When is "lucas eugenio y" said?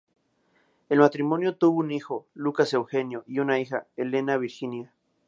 2.33-3.37